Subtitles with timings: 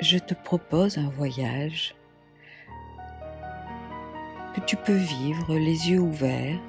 [0.00, 1.94] je te propose un voyage
[4.54, 6.60] que tu peux vivre les yeux ouverts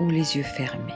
[0.00, 0.92] ou les yeux fermés.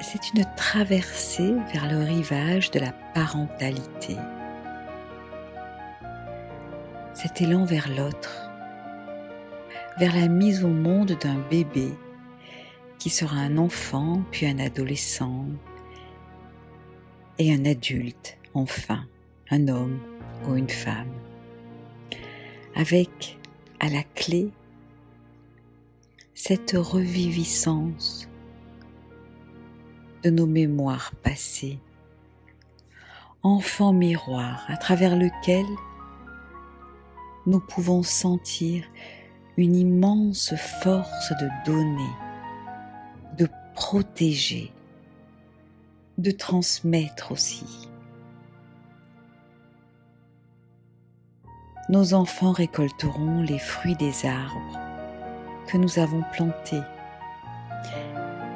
[0.00, 4.16] C'est une traversée vers le rivage de la parentalité.
[7.14, 8.50] Cet élan vers l'autre,
[9.98, 11.92] vers la mise au monde d'un bébé
[12.98, 15.46] qui sera un enfant, puis un adolescent
[17.38, 19.06] et un adulte, enfin,
[19.50, 20.00] un homme
[20.48, 21.12] ou une femme,
[22.74, 23.38] avec
[23.80, 24.50] à la clé
[26.34, 28.28] cette reviviscence
[30.22, 31.78] de nos mémoires passées,
[33.42, 35.66] enfant miroir à travers lequel
[37.46, 38.84] nous pouvons sentir
[39.56, 42.10] une immense force de donner,
[43.38, 44.72] de protéger,
[46.18, 47.88] de transmettre aussi.
[51.88, 54.80] Nos enfants récolteront les fruits des arbres
[55.66, 56.82] que nous avons plantés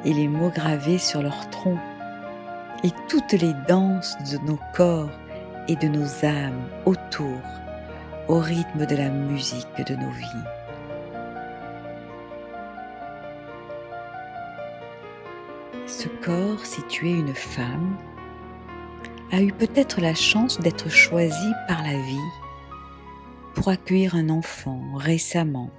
[0.05, 1.77] et les mots gravés sur leur tronc
[2.83, 5.11] et toutes les danses de nos corps
[5.67, 7.41] et de nos âmes autour
[8.27, 10.56] au rythme de la musique de nos vies.
[15.87, 17.95] Ce corps, si tu es une femme,
[19.31, 22.29] a eu peut-être la chance d'être choisi par la vie
[23.55, 25.71] pour accueillir un enfant récemment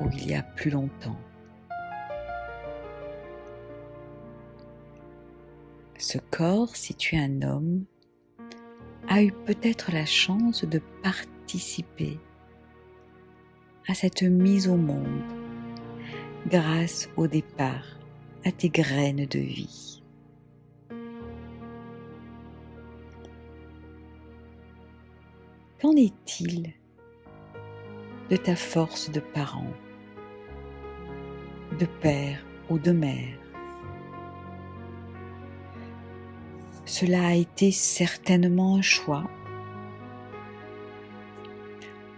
[0.00, 1.20] ou il y a plus longtemps.
[5.96, 7.84] Ce corps, si tu es un homme,
[9.08, 12.18] a eu peut-être la chance de participer
[13.86, 15.22] à cette mise au monde
[16.48, 17.99] grâce au départ
[18.44, 20.02] à tes graines de vie.
[25.80, 26.72] Qu'en est-il
[28.30, 29.72] de ta force de parent,
[31.78, 33.38] de père ou de mère?
[36.84, 39.30] Cela a été certainement un choix.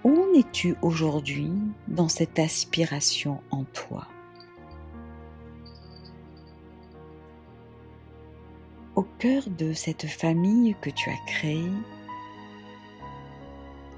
[0.02, 1.52] Où en es-tu aujourd'hui
[1.88, 4.08] dans cette aspiration en toi?
[8.94, 11.72] Au cœur de cette famille que tu as créée,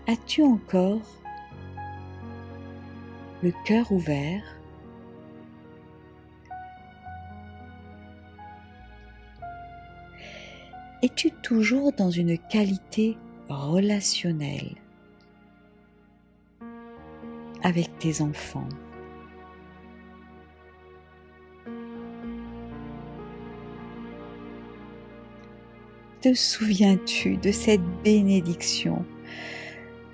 [0.06, 1.03] as-tu encore
[3.43, 4.44] le cœur ouvert?
[11.03, 13.19] Es-tu toujours dans une qualité
[13.49, 14.76] relationnelle
[17.65, 18.69] avec tes enfants?
[26.25, 29.05] Te souviens-tu de cette bénédiction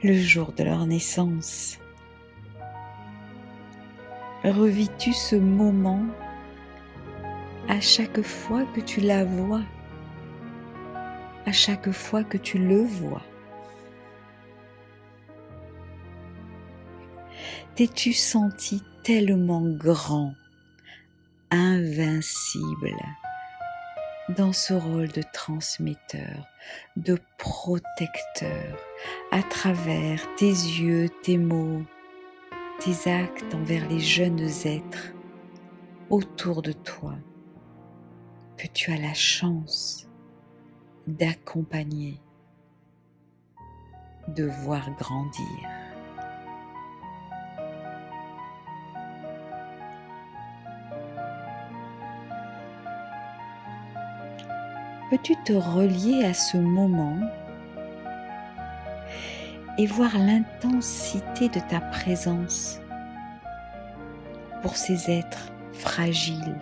[0.02, 1.78] le jour de leur naissance?
[4.42, 6.04] Revis-tu ce moment
[7.68, 9.62] à chaque fois que tu la vois?
[11.46, 13.22] À chaque fois que tu le vois?
[17.76, 20.34] T'es-tu senti tellement grand,
[21.52, 22.96] invincible,
[24.36, 26.46] dans ce rôle de transmetteur,
[26.96, 28.76] de protecteur,
[29.32, 31.82] à travers tes yeux, tes mots,
[32.78, 35.12] tes actes envers les jeunes êtres
[36.10, 37.14] autour de toi,
[38.56, 40.08] que tu as la chance
[41.06, 42.20] d'accompagner,
[44.28, 45.68] de voir grandir.
[55.10, 57.18] Peux-tu te relier à ce moment
[59.76, 62.80] et voir l'intensité de ta présence
[64.62, 66.60] pour ces êtres fragiles,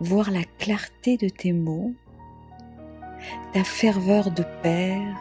[0.00, 1.94] voir la clarté de tes mots
[3.52, 5.16] ta ferveur de père,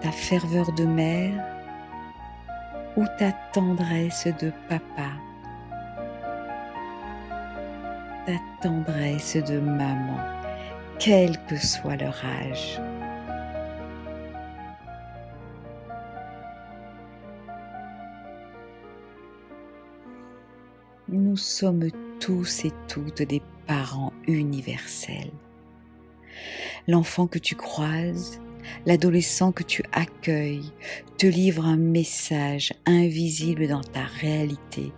[0.00, 1.44] ta ferveur de mère
[2.96, 5.12] ou ta tendresse de papa,
[8.26, 8.32] ta
[8.62, 10.18] tendresse de maman,
[10.98, 12.80] quel que soit leur âge.
[21.08, 21.88] Nous sommes
[22.20, 25.30] tous et toutes des parents universels
[26.88, 28.40] l'enfant que tu croises,
[28.86, 30.72] l'adolescent que tu accueilles,
[31.18, 34.92] te livre un message invisible dans ta réalité,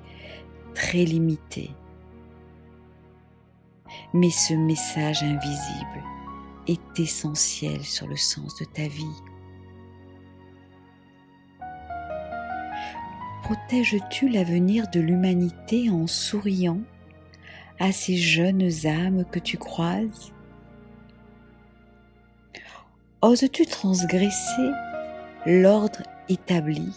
[0.75, 1.71] très limitée.
[4.13, 6.03] Mais ce message invisible
[6.67, 9.23] est essentiel sur le sens de ta vie.
[13.43, 16.81] Protèges-tu l'avenir de l'humanité en souriant
[17.79, 20.33] à ces jeunes âmes que tu croises?
[23.23, 24.71] Oses-tu transgresser
[25.47, 26.93] l'ordre établi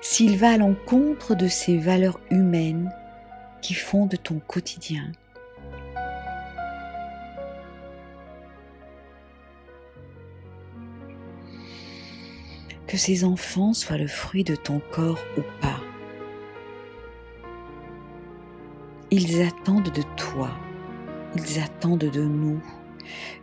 [0.00, 2.92] s'il va à l'encontre de ces valeurs humaines
[3.62, 5.12] qui fondent ton quotidien?
[12.86, 15.80] Que ces enfants soient le fruit de ton corps ou pas,
[19.10, 20.50] ils attendent de toi,
[21.36, 22.60] ils attendent de nous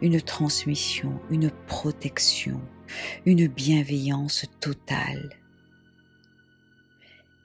[0.01, 2.61] une transmission, une protection,
[3.25, 5.29] une bienveillance totale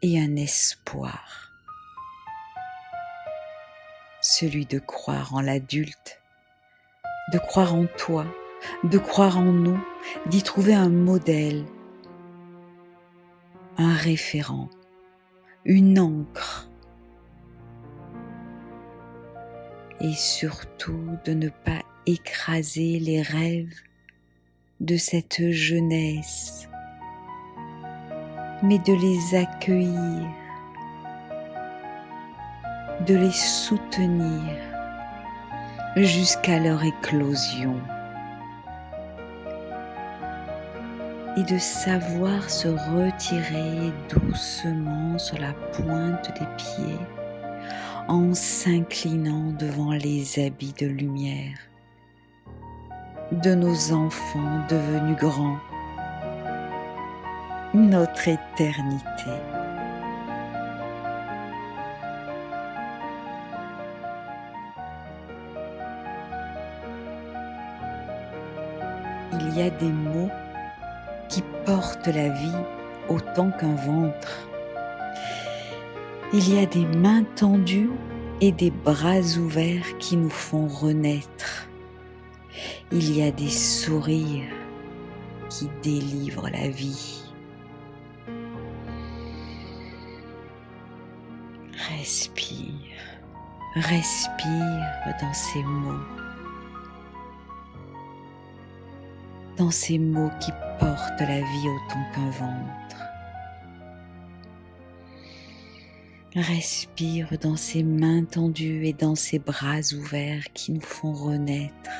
[0.02, 1.52] et un espoir,
[4.20, 6.20] celui de croire en l'adulte,
[7.32, 8.26] de croire en toi,
[8.84, 9.80] de croire en nous,
[10.26, 11.64] d'y trouver un modèle,
[13.78, 14.68] un référent,
[15.64, 16.68] une encre.
[20.00, 23.74] Et surtout de ne pas écraser les rêves
[24.80, 26.68] de cette jeunesse,
[28.62, 30.28] mais de les accueillir,
[33.06, 34.54] de les soutenir
[35.96, 37.80] jusqu'à leur éclosion
[41.38, 46.98] et de savoir se retirer doucement sur la pointe des pieds
[48.08, 51.58] en s'inclinant devant les habits de lumière
[53.30, 55.58] de nos enfants devenus grands,
[57.72, 59.30] notre éternité.
[69.34, 70.30] Il y a des mots
[71.28, 72.64] qui portent la vie
[73.08, 74.48] autant qu'un ventre.
[76.32, 77.90] Il y a des mains tendues
[78.40, 81.68] et des bras ouverts qui nous font renaître
[82.90, 84.54] il y a des sourires
[85.50, 87.22] qui délivrent la vie.
[91.98, 92.96] Respire,
[93.74, 96.04] respire dans ces mots,
[99.56, 102.88] dans ces mots qui portent la vie autant qu'un ventre.
[106.34, 111.90] Respire dans ces mains tendues et dans ces bras ouverts qui nous font renaître.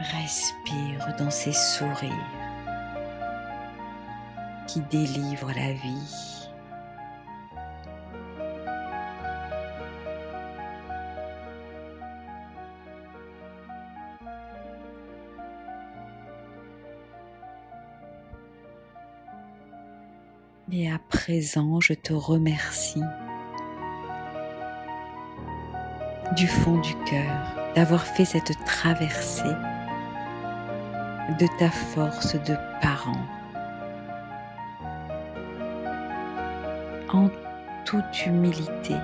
[0.00, 2.12] Respire dans ces sourires
[4.66, 6.37] qui délivrent la vie.
[20.70, 23.02] Et à présent, je te remercie
[26.36, 29.54] du fond du cœur d'avoir fait cette traversée
[31.40, 33.24] de ta force de parent.
[37.08, 37.30] En
[37.86, 38.96] toute humilité,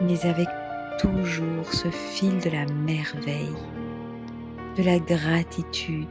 [0.00, 0.48] mais avec
[0.98, 3.54] toujours ce fil de la merveille,
[4.78, 6.08] de la gratitude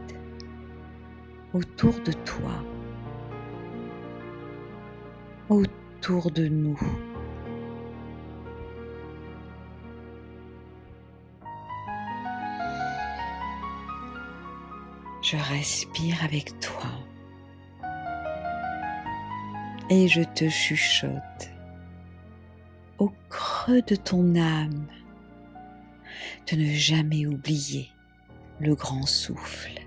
[1.54, 2.64] autour de toi,
[5.50, 6.80] autour de nous.
[15.24, 16.92] je respire avec toi
[19.90, 21.50] et je te chuchote
[22.98, 24.86] au creux de ton âme
[26.52, 27.90] de ne jamais oublier
[28.60, 29.83] le grand souffle.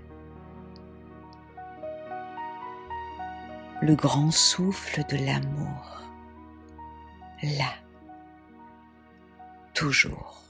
[3.79, 6.01] Le grand souffle de l'amour,
[7.43, 7.75] là,
[9.75, 10.46] toujours.